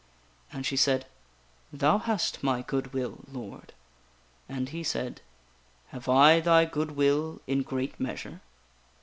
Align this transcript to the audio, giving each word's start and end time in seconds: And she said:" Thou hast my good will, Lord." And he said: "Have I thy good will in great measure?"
And 0.51 0.65
she 0.65 0.75
said:" 0.77 1.05
Thou 1.81 1.99
hast 1.99 2.41
my 2.41 2.63
good 2.63 2.91
will, 2.91 3.19
Lord." 3.31 3.75
And 4.49 4.69
he 4.69 4.83
said: 4.83 5.21
"Have 5.89 6.09
I 6.09 6.39
thy 6.39 6.65
good 6.65 6.95
will 6.95 7.39
in 7.45 7.61
great 7.61 7.99
measure?" 7.99 8.41